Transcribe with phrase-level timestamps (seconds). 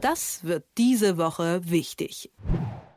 [0.00, 2.30] Das wird diese Woche wichtig.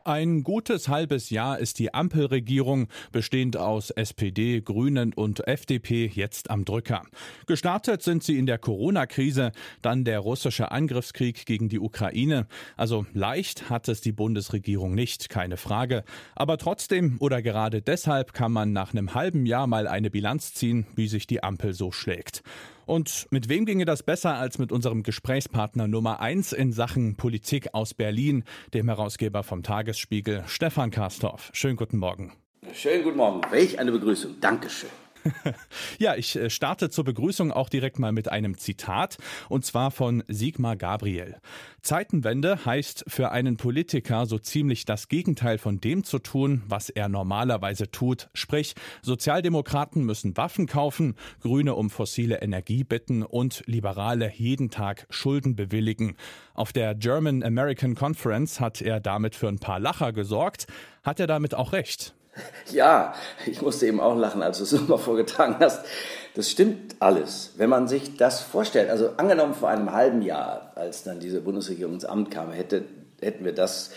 [0.06, 6.66] Ein gutes halbes Jahr ist die Ampelregierung, bestehend aus SPD, Grünen und FDP, jetzt am
[6.66, 7.04] Drücker.
[7.46, 12.48] Gestartet sind sie in der Corona-Krise, dann der russische Angriffskrieg gegen die Ukraine.
[12.76, 16.04] Also leicht hat es die Bundesregierung nicht, keine Frage.
[16.36, 20.86] Aber trotzdem oder gerade deshalb kann man nach einem halben Jahr mal eine Bilanz ziehen,
[20.96, 22.44] wie sich die Ampel so schlägt.
[22.86, 27.74] Und mit wem ginge das besser als mit unserem Gesprächspartner Nummer eins in Sachen Politik
[27.74, 28.44] aus Berlin,
[28.74, 31.50] dem Herausgeber vom Tagesspiegel, Stefan Karstorff.
[31.54, 32.34] Schönen guten Morgen.
[32.74, 33.42] Schönen guten Morgen.
[33.52, 34.36] Welch eine Begrüßung.
[34.40, 34.90] Dankeschön.
[36.00, 39.18] ja, ich äh, starte zur Begrüßung auch direkt mal mit einem Zitat,
[39.50, 41.38] und zwar von Sigmar Gabriel.
[41.82, 47.10] Zeitenwende heißt für einen Politiker so ziemlich das Gegenteil von dem zu tun, was er
[47.10, 48.30] normalerweise tut.
[48.34, 55.56] Sprich, Sozialdemokraten müssen Waffen kaufen, Grüne um fossile Energie bitten und Liberale jeden Tag Schulden
[55.56, 56.16] bewilligen.
[56.54, 60.68] Auf der German American Conference hat er damit für ein paar Lacher gesorgt.
[61.04, 62.16] Hat er damit auch recht?
[62.72, 63.14] Ja,
[63.46, 65.86] ich musste eben auch lachen, als du es immer vorgetragen hast.
[66.36, 67.52] Das stimmt alles.
[67.58, 71.94] Wenn man sich das vorstellt, also angenommen vor einem halben Jahr, als dann diese Bundesregierung
[71.94, 72.86] ins Amt kam, hätte,
[73.22, 73.92] hätten wir das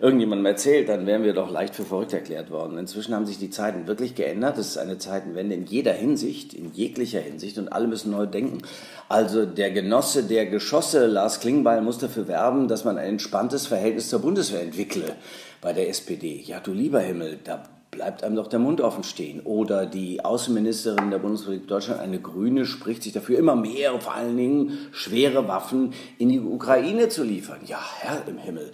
[0.00, 2.78] irgendjemandem erzählt, dann wären wir doch leicht für verrückt erklärt worden.
[2.78, 4.56] Inzwischen haben sich die Zeiten wirklich geändert.
[4.56, 8.62] Es ist eine Zeitenwende in jeder Hinsicht, in jeglicher Hinsicht und alle müssen neu denken.
[9.10, 14.08] Also der Genosse der Geschosse, Lars Klingbeil, muss dafür werben, dass man ein entspanntes Verhältnis
[14.08, 15.16] zur Bundeswehr entwickle
[15.60, 16.42] bei der SPD.
[16.46, 17.62] Ja, du lieber Himmel, da
[17.94, 19.40] bleibt einem doch der Mund offen stehen.
[19.40, 24.36] Oder die Außenministerin der Bundesrepublik Deutschland, eine Grüne, spricht sich dafür, immer mehr, vor allen
[24.36, 27.60] Dingen schwere Waffen in die Ukraine zu liefern.
[27.66, 28.72] Ja, Herr im Himmel.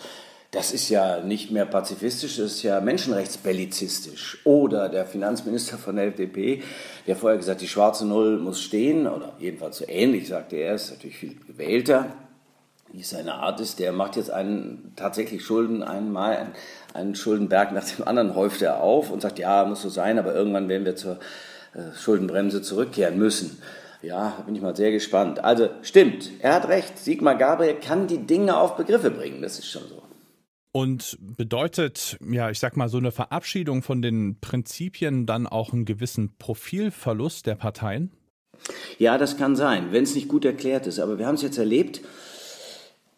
[0.50, 4.38] Das ist ja nicht mehr pazifistisch, das ist ja menschenrechtsbellizistisch.
[4.44, 6.62] Oder der Finanzminister von der FDP,
[7.06, 10.90] der vorher gesagt, die schwarze Null muss stehen, oder jedenfalls so ähnlich, sagte er, ist
[10.90, 12.06] natürlich viel gewählter,
[12.92, 16.52] wie es seine Art ist, der macht jetzt einen, tatsächlich Schulden einmal, einen,
[16.94, 20.34] einen Schuldenberg nach dem anderen häuft er auf und sagt, ja, muss so sein, aber
[20.34, 21.18] irgendwann werden wir zur
[21.74, 23.60] äh, Schuldenbremse zurückkehren müssen.
[24.02, 25.44] Ja, bin ich mal sehr gespannt.
[25.44, 26.98] Also stimmt, er hat recht.
[26.98, 30.02] Sigmar Gabriel kann die Dinge auf Begriffe bringen, das ist schon so.
[30.72, 35.84] Und bedeutet, ja, ich sag mal, so eine Verabschiedung von den Prinzipien dann auch einen
[35.84, 38.12] gewissen Profilverlust der Parteien?
[38.98, 41.00] Ja, das kann sein, wenn es nicht gut erklärt ist.
[41.00, 42.02] Aber wir haben es jetzt erlebt,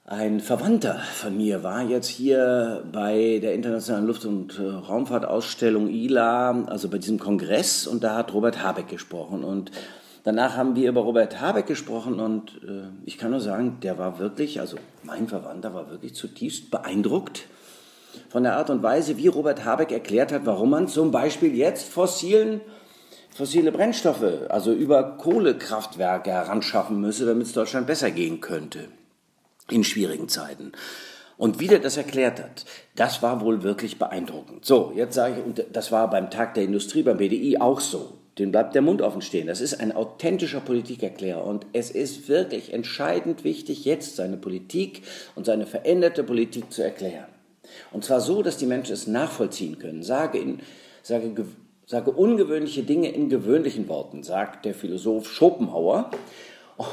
[0.04, 6.64] ein Verwandter von mir war jetzt hier bei der Internationalen Luft- und äh, Raumfahrtausstellung ILA,
[6.66, 9.44] also bei diesem Kongress, und da hat Robert Habeck gesprochen.
[9.44, 9.70] Und
[10.24, 14.18] danach haben wir über Robert Habeck gesprochen und äh, ich kann nur sagen, der war
[14.18, 17.46] wirklich, also mein Verwandter war wirklich zutiefst beeindruckt
[18.28, 21.88] von der Art und Weise, wie Robert Habeck erklärt hat, warum man zum Beispiel jetzt
[21.88, 22.60] fossilen
[23.34, 28.88] fossile Brennstoffe, also über Kohlekraftwerke heranschaffen müsse, damit es Deutschland besser gehen könnte
[29.70, 30.72] in schwierigen Zeiten.
[31.38, 32.64] Und wie der das erklärt hat,
[32.94, 34.64] das war wohl wirklich beeindruckend.
[34.64, 38.18] So, jetzt sage ich, und das war beim Tag der Industrie, beim BDI auch so.
[38.38, 39.46] Den bleibt der Mund offen stehen.
[39.46, 41.44] Das ist ein authentischer Politikerklärer.
[41.44, 45.02] Und es ist wirklich entscheidend wichtig, jetzt seine Politik
[45.34, 47.26] und seine veränderte Politik zu erklären.
[47.90, 50.02] Und zwar so, dass die Menschen es nachvollziehen können.
[50.02, 50.60] Sage, in,
[51.02, 51.44] sage,
[51.86, 56.10] sage ungewöhnliche Dinge in gewöhnlichen Worten, sagt der Philosoph Schopenhauer.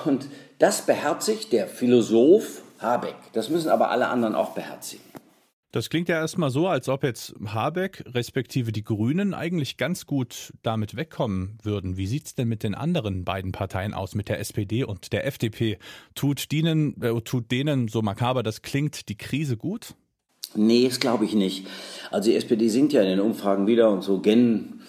[0.05, 0.27] Und
[0.59, 3.15] das beherzigt der Philosoph Habeck.
[3.33, 5.03] Das müssen aber alle anderen auch beherzigen.
[5.71, 10.51] Das klingt ja erstmal so, als ob jetzt Habeck respektive die Grünen eigentlich ganz gut
[10.63, 11.95] damit wegkommen würden.
[11.95, 15.27] Wie sieht es denn mit den anderen beiden Parteien aus, mit der SPD und der
[15.27, 15.77] FDP?
[16.15, 19.93] Tut denen, äh, tut denen, so makaber das klingt, die Krise gut?
[20.55, 21.67] Nee, das glaube ich nicht.
[22.09, 24.81] Also die SPD sinkt ja in den Umfragen wieder und so gen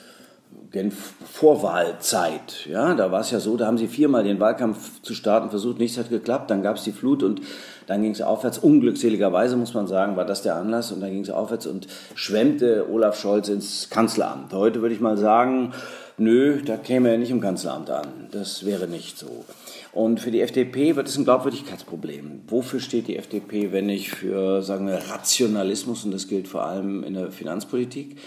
[1.25, 2.66] Vorwahlzeit.
[2.66, 5.78] Ja, da war es ja so, da haben sie viermal den Wahlkampf zu starten versucht,
[5.78, 7.41] nichts hat geklappt, dann gab es die Flut und
[7.86, 8.58] dann ging es aufwärts.
[8.58, 12.86] Unglückseligerweise muss man sagen, war das der Anlass und dann ging es aufwärts und schwemmte
[12.88, 14.53] Olaf Scholz ins Kanzleramt.
[14.53, 15.72] Heute würde ich mal sagen,
[16.16, 18.28] nö, da käme er nicht im Kanzleramt an.
[18.31, 19.44] Das wäre nicht so.
[19.92, 22.42] Und für die FDP wird es ein Glaubwürdigkeitsproblem.
[22.47, 26.05] Wofür steht die FDP, wenn nicht für, sagen wir, Rationalismus?
[26.05, 28.19] Und das gilt vor allem in der Finanzpolitik.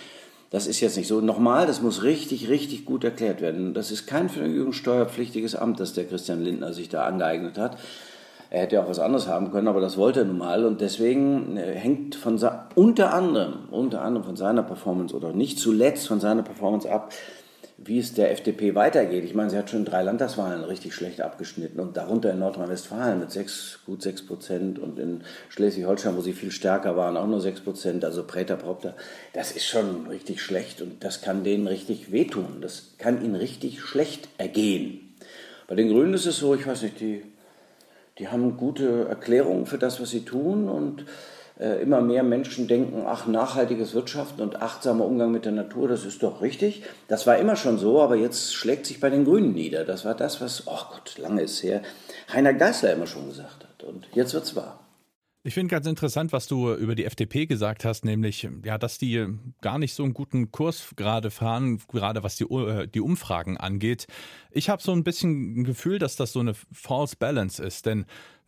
[0.54, 1.20] Das ist jetzt nicht so.
[1.20, 3.74] Nochmal, das muss richtig, richtig gut erklärt werden.
[3.74, 7.80] Das ist kein vergnügungssteuerpflichtiges Amt, das der Christian Lindner sich da angeeignet hat.
[8.52, 10.64] Er hätte ja auch was anderes haben können, aber das wollte er nun mal.
[10.64, 12.40] Und deswegen äh, hängt von
[12.76, 17.12] unter anderem, unter anderem von seiner Performance oder nicht zuletzt von seiner Performance ab,
[17.78, 19.24] wie es der FDP weitergeht.
[19.24, 23.31] Ich meine, sie hat schon drei Landtagswahlen richtig schlecht abgeschnitten und darunter in Nordrhein-Westfalen mit
[23.31, 27.62] sechs, gut sechs Prozent und in Schleswig-Holstein, wo sie viel stärker waren, auch nur sechs
[27.62, 28.96] Prozent, also Präter Propter.
[29.34, 32.62] Das ist schon richtig schlecht und das kann denen richtig wehtun.
[32.62, 35.14] Das kann ihnen richtig schlecht ergehen.
[35.68, 37.24] Bei den Grünen ist es so, ich weiß nicht, die
[38.20, 41.06] Die haben gute Erklärungen für das, was sie tun und
[41.81, 46.24] immer mehr Menschen denken, ach, nachhaltiges Wirtschaften und achtsamer Umgang mit der Natur, das ist
[46.24, 46.83] doch richtig.
[47.07, 49.86] Das war immer schon so, aber jetzt schlägt sich bei den Grünen nieder.
[49.86, 51.81] Das war das, was, oh Gott, lange ist her,
[52.31, 53.83] Heiner Geißler immer schon gesagt hat.
[53.83, 54.80] Und jetzt wird's wahr.
[55.45, 59.27] Ich finde ganz interessant, was du über die FDP gesagt hast, nämlich, ja, dass die
[59.60, 64.07] gar nicht so einen guten Kurs gerade fahren, gerade was die, äh, die Umfragen angeht.
[64.51, 68.06] Ich habe so ein bisschen ein Gefühl, dass das so eine false balance ist, denn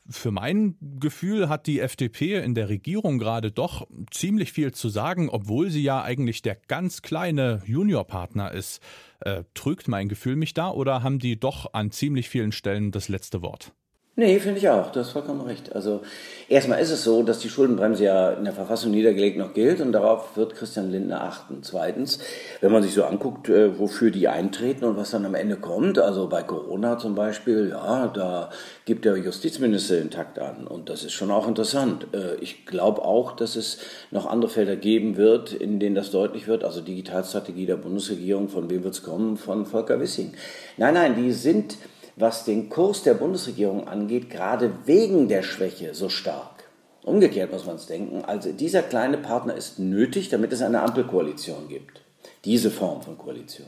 [0.10, 5.30] für mein Gefühl hat die FDP in der Regierung gerade doch ziemlich viel zu sagen,
[5.30, 8.82] obwohl sie ja eigentlich der ganz kleine Juniorpartner ist.
[9.22, 13.10] Äh, trügt mein Gefühl mich da oder haben die doch an ziemlich vielen Stellen das
[13.10, 13.74] letzte Wort?
[14.18, 14.94] Nee, finde ich auch.
[14.94, 15.76] Du hast vollkommen recht.
[15.76, 16.00] Also
[16.48, 19.92] erstmal ist es so, dass die Schuldenbremse ja in der Verfassung niedergelegt noch gilt und
[19.92, 21.64] darauf wird Christian Lindner achten.
[21.64, 22.20] Zweitens,
[22.62, 26.00] wenn man sich so anguckt, äh, wofür die eintreten und was dann am Ende kommt,
[26.00, 28.52] also bei Corona zum Beispiel, ja, da
[28.86, 32.08] gibt der Justizminister den Takt an und das ist schon auch interessant.
[32.14, 33.80] Äh, ich glaube auch, dass es
[34.12, 38.70] noch andere Felder geben wird, in denen das deutlich wird, also Digitalstrategie der Bundesregierung, von
[38.70, 39.36] wem wird es kommen?
[39.36, 40.36] Von Volker Wissing.
[40.78, 41.76] Nein, nein, die sind
[42.16, 46.64] was den Kurs der Bundesregierung angeht, gerade wegen der Schwäche so stark.
[47.04, 48.24] Umgekehrt muss man es denken.
[48.26, 52.02] Also dieser kleine Partner ist nötig, damit es eine Ampelkoalition gibt.
[52.46, 53.68] Diese Form von Koalition.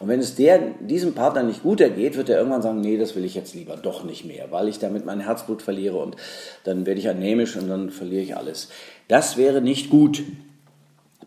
[0.00, 3.14] Und wenn es der, diesem Partner nicht gut ergeht, wird er irgendwann sagen, nee, das
[3.14, 6.16] will ich jetzt lieber doch nicht mehr, weil ich damit mein Herzblut verliere und
[6.64, 8.70] dann werde ich anämisch und dann verliere ich alles.
[9.08, 10.22] Das wäre nicht gut.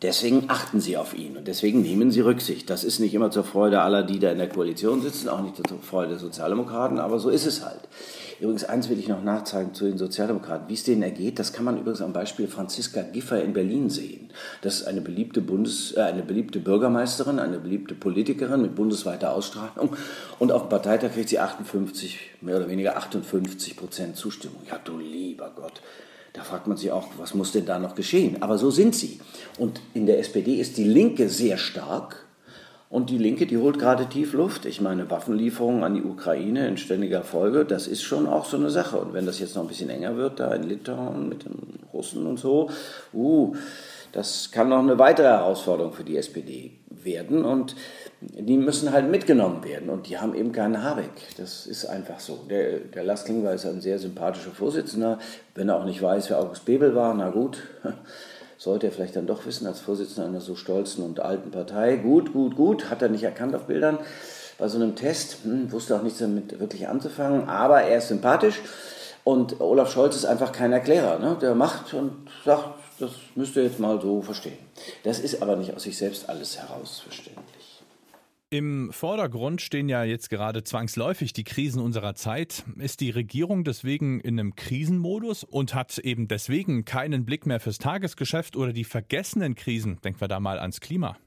[0.02, 2.70] Deswegen achten sie auf ihn und deswegen nehmen sie Rücksicht.
[2.70, 5.56] Das ist nicht immer zur Freude aller, die da in der Koalition sitzen, auch nicht
[5.56, 7.82] zur Freude der Sozialdemokraten, aber so ist es halt.
[8.40, 10.70] Übrigens, eins will ich noch nachzeigen zu den Sozialdemokraten.
[10.70, 14.30] Wie es denen ergeht, das kann man übrigens am Beispiel Franziska Giffer in Berlin sehen.
[14.62, 19.96] Das ist eine beliebte, Bundes, äh, eine beliebte Bürgermeisterin, eine beliebte Politikerin mit bundesweiter Ausstrahlung.
[20.38, 24.62] Und auf dem Parteitag kriegt sie 58, mehr oder weniger 58 Prozent Zustimmung.
[24.70, 25.82] Ja, du lieber Gott.
[26.38, 28.44] Da fragt man sich auch, was muss denn da noch geschehen?
[28.44, 29.19] Aber so sind sie.
[29.57, 32.28] Und in der SPD ist die Linke sehr stark.
[32.92, 34.66] Und die Linke, die holt gerade tief Luft.
[34.66, 38.69] Ich meine, Waffenlieferungen an die Ukraine in ständiger Folge, das ist schon auch so eine
[38.69, 38.98] Sache.
[38.98, 42.28] Und wenn das jetzt noch ein bisschen enger wird, da in Litauen mit den Russen
[42.28, 42.69] und so,
[43.16, 43.56] uh,
[44.12, 47.46] das kann noch eine weitere Herausforderung für die SPD werden.
[47.46, 47.76] Und
[48.22, 51.12] die müssen halt mitgenommen werden und die haben eben keinen Habeck.
[51.38, 52.46] Das ist einfach so.
[52.50, 55.20] Der, der Lars Klingbeil ist ein sehr sympathischer Vorsitzender.
[55.56, 57.60] Wenn er auch nicht weiß, wer August Bebel war, na gut,
[58.58, 61.98] sollte er vielleicht dann doch wissen als Vorsitzender einer so stolzen und alten Partei.
[61.98, 64.00] Gut, gut, gut, hat er nicht erkannt auf Bildern
[64.58, 68.60] bei so einem Test, hm, wusste auch nichts damit wirklich anzufangen, aber er ist sympathisch
[69.24, 71.20] und Olaf Scholz ist einfach kein Erklärer.
[71.20, 71.38] Ne?
[71.42, 72.14] Der macht und
[72.46, 74.58] sagt, das müsst ihr jetzt mal so verstehen.
[75.04, 77.68] Das ist aber nicht aus sich selbst alles herausverständlich.
[78.50, 82.64] Im Vordergrund stehen ja jetzt gerade zwangsläufig die Krisen unserer Zeit.
[82.78, 87.78] Ist die Regierung deswegen in einem Krisenmodus und hat eben deswegen keinen Blick mehr fürs
[87.78, 90.00] Tagesgeschäft oder die vergessenen Krisen?
[90.02, 91.18] Denken wir da mal ans Klima.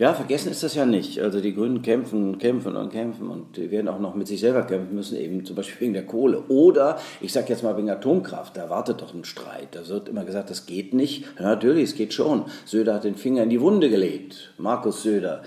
[0.00, 1.20] Ja, vergessen ist das ja nicht.
[1.20, 4.62] Also die Grünen kämpfen, kämpfen und kämpfen und die werden auch noch mit sich selber
[4.62, 6.44] kämpfen müssen, eben zum Beispiel wegen der Kohle.
[6.48, 9.68] Oder, ich sage jetzt mal wegen Atomkraft, da wartet doch ein Streit.
[9.72, 11.26] Da wird immer gesagt, das geht nicht.
[11.38, 12.46] Ja, natürlich, es geht schon.
[12.64, 14.54] Söder hat den Finger in die Wunde gelegt.
[14.56, 15.42] Markus Söder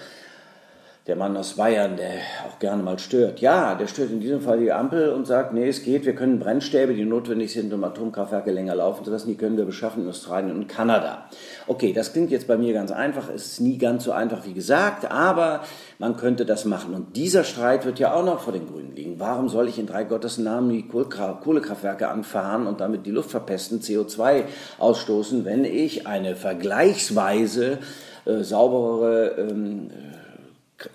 [1.06, 2.12] der Mann aus Bayern, der
[2.48, 3.42] auch gerne mal stört.
[3.42, 6.40] Ja, der stört in diesem Fall die Ampel und sagt, nee, es geht, wir können
[6.40, 10.10] Brennstäbe, die notwendig sind, um Atomkraftwerke länger laufen zu lassen, die können wir beschaffen in
[10.10, 11.26] Australien und Kanada.
[11.68, 14.54] Okay, das klingt jetzt bei mir ganz einfach, es ist nie ganz so einfach wie
[14.54, 15.64] gesagt, aber
[16.00, 16.94] man könnte das machen.
[16.94, 19.20] Und dieser Streit wird ja auch noch vor den Grünen liegen.
[19.20, 23.82] Warum soll ich in drei Gottes Namen die Kohlekraftwerke anfahren und damit die Luft verpesten,
[23.82, 24.44] CO2
[24.80, 27.80] ausstoßen, wenn ich eine vergleichsweise
[28.24, 29.90] äh, sauberere ähm,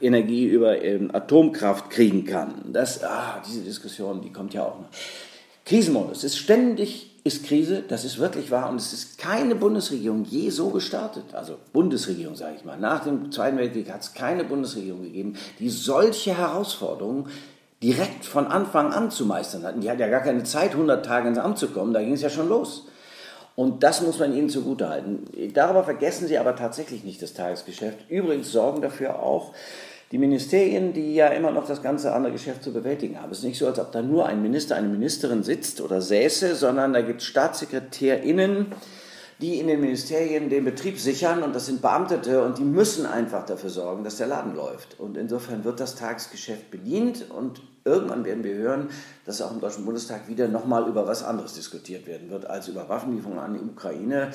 [0.01, 2.55] Energie über ähm, Atomkraft kriegen kann.
[2.73, 4.89] Das, ah, diese Diskussion, die kommt ja auch noch.
[5.65, 10.51] Krisenmodus ist ständig ist Krise, das ist wirklich wahr und es ist keine Bundesregierung je
[10.51, 11.25] so gestartet.
[11.35, 12.79] Also Bundesregierung, sage ich mal.
[12.79, 17.27] Nach dem Zweiten Weltkrieg hat es keine Bundesregierung gegeben, die solche Herausforderungen
[17.83, 19.81] direkt von Anfang an zu meistern hatten.
[19.81, 22.23] Die hat ja gar keine Zeit, 100 Tage ins Amt zu kommen, da ging es
[22.23, 22.87] ja schon los.
[23.59, 25.25] Und das muss man ihnen zugutehalten.
[25.53, 28.09] Darüber vergessen sie aber tatsächlich nicht das Tagesgeschäft.
[28.09, 29.53] Übrigens sorgen dafür auch
[30.13, 33.33] die Ministerien, die ja immer noch das ganze andere Geschäft zu bewältigen haben.
[33.33, 36.55] Es ist nicht so, als ob da nur ein Minister, eine Ministerin sitzt oder säße,
[36.55, 38.67] sondern da gibt es StaatssekretärInnen,
[39.41, 43.45] die in den Ministerien den Betrieb sichern und das sind Beamtete und die müssen einfach
[43.45, 45.01] dafür sorgen, dass der Laden läuft.
[45.01, 48.89] Und insofern wird das Tagesgeschäft bedient und irgendwann werden wir hören,
[49.25, 52.89] dass auch im Deutschen Bundestag wieder nochmal über was anderes diskutiert werden wird als über
[52.89, 54.31] Waffenlieferungen an die Ukraine.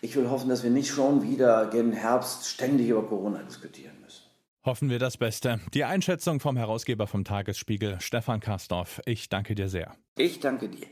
[0.00, 4.22] Ich will hoffen, dass wir nicht schon wieder gen Herbst ständig über Corona diskutieren müssen.
[4.64, 5.60] Hoffen wir das Beste.
[5.74, 9.00] Die Einschätzung vom Herausgeber vom Tagesspiegel, Stefan Karsdorf.
[9.06, 9.94] Ich danke dir sehr.
[10.16, 10.86] Ich danke dir.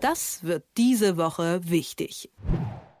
[0.00, 2.30] Das wird diese Woche wichtig.